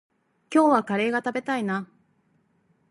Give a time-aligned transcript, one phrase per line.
[0.51, 1.87] 今日はカレーが食べたいな。